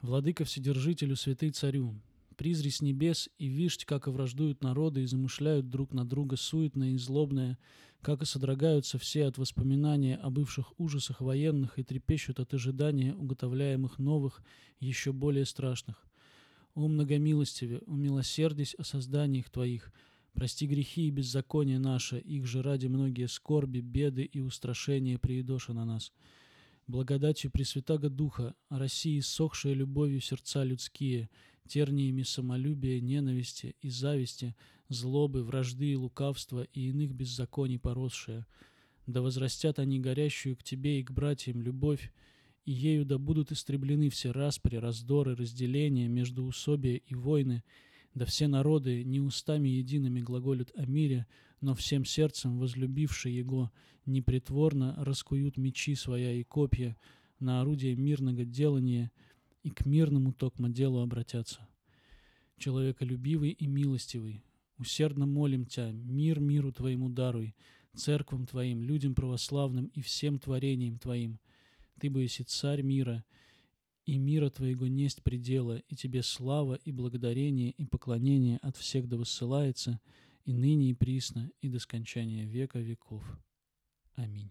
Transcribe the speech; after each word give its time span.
Владыка 0.00 0.44
Вседержителю, 0.44 1.16
святый 1.16 1.50
царю, 1.50 2.00
призри 2.36 2.70
с 2.70 2.80
небес 2.80 3.28
и 3.36 3.48
вишь, 3.48 3.78
как 3.84 4.06
и 4.06 4.10
враждуют 4.10 4.62
народы 4.62 5.02
и 5.02 5.06
замышляют 5.06 5.70
друг 5.70 5.92
на 5.92 6.04
друга 6.04 6.36
суетное 6.36 6.90
и 6.90 6.98
злобное, 6.98 7.58
как 8.00 8.22
и 8.22 8.24
содрогаются 8.24 8.96
все 8.96 9.26
от 9.26 9.38
воспоминания 9.38 10.14
о 10.14 10.30
бывших 10.30 10.72
ужасах 10.78 11.20
военных 11.20 11.80
и 11.80 11.82
трепещут 11.82 12.38
от 12.38 12.54
ожидания 12.54 13.12
уготовляемых 13.12 13.98
новых, 13.98 14.40
еще 14.78 15.12
более 15.12 15.44
страшных. 15.44 16.06
О 16.76 16.86
многомилостиве, 16.86 17.80
умилосердись 17.86 18.76
о 18.78 18.84
созданиях 18.84 19.50
Твоих, 19.50 19.92
прости 20.32 20.68
грехи 20.68 21.08
и 21.08 21.10
беззакония 21.10 21.80
наши, 21.80 22.20
их 22.20 22.46
же 22.46 22.62
ради 22.62 22.86
многие 22.86 23.26
скорби, 23.26 23.80
беды 23.80 24.22
и 24.22 24.38
устрашения 24.38 25.18
приедоша 25.18 25.72
на 25.72 25.84
нас. 25.84 26.12
Благодатью 26.88 27.50
Пресвятаго 27.50 28.08
Духа, 28.08 28.54
России 28.70 29.20
сохшие 29.20 29.74
любовью 29.74 30.22
сердца 30.22 30.64
людские, 30.64 31.28
терниями 31.68 32.22
самолюбия, 32.22 32.98
ненависти 32.98 33.76
и 33.82 33.90
зависти, 33.90 34.56
злобы, 34.88 35.44
вражды 35.44 35.92
и 35.92 35.96
лукавства 35.96 36.62
и 36.62 36.88
иных 36.88 37.12
беззаконий 37.12 37.78
поросшие. 37.78 38.46
Да 39.06 39.20
возрастят 39.20 39.78
они 39.78 40.00
горящую 40.00 40.56
к 40.56 40.62
тебе 40.62 41.00
и 41.00 41.04
к 41.04 41.10
братьям 41.10 41.60
любовь, 41.60 42.10
и 42.64 42.72
ею 42.72 43.04
да 43.04 43.18
будут 43.18 43.52
истреблены 43.52 44.08
все 44.08 44.30
распри, 44.30 44.76
раздоры, 44.76 45.36
разделения, 45.36 46.08
междоусобия 46.08 46.96
и 46.96 47.14
войны, 47.14 47.64
да 48.14 48.24
все 48.24 48.48
народы 48.48 49.04
не 49.04 49.20
устами 49.20 49.68
едиными 49.68 50.20
глаголют 50.20 50.72
о 50.74 50.86
мире, 50.86 51.26
но 51.60 51.74
всем 51.74 52.04
сердцем 52.04 52.58
возлюбившие 52.58 53.36
его 53.36 53.70
непритворно 54.06 54.94
раскуют 54.98 55.56
мечи 55.56 55.94
своя 55.94 56.32
и 56.32 56.42
копья 56.42 56.96
на 57.38 57.60
орудие 57.60 57.94
мирного 57.96 58.44
делания 58.44 59.12
и 59.62 59.70
к 59.70 59.86
мирному 59.86 60.32
токмо 60.32 60.68
делу 60.68 61.00
обратятся. 61.00 61.68
Человеколюбивый 62.56 63.50
и 63.50 63.66
милостивый, 63.66 64.44
усердно 64.78 65.26
молим 65.26 65.64
Тя, 65.64 65.92
мир 65.92 66.40
миру 66.40 66.72
Твоему 66.72 67.08
даруй, 67.08 67.54
церквам 67.94 68.46
Твоим, 68.46 68.82
людям 68.82 69.14
православным 69.14 69.86
и 69.94 70.00
всем 70.00 70.38
творениям 70.38 70.98
Твоим. 70.98 71.38
Ты 72.00 72.10
бы 72.10 72.24
и 72.24 72.28
царь 72.28 72.82
мира, 72.82 73.24
и 74.08 74.16
мира 74.16 74.48
Твоего 74.48 74.86
несть 74.86 75.22
предела, 75.22 75.76
и 75.76 75.94
Тебе 75.94 76.22
слава 76.22 76.76
и 76.76 76.92
благодарение 76.92 77.72
и 77.72 77.84
поклонение 77.84 78.56
от 78.62 78.74
всех 78.78 79.06
да 79.06 79.18
высылается, 79.18 80.00
и 80.46 80.54
ныне 80.54 80.88
и 80.88 80.94
присно, 80.94 81.50
и 81.60 81.68
до 81.68 81.78
скончания 81.78 82.46
века 82.46 82.78
веков. 82.78 83.22
Аминь. 84.14 84.50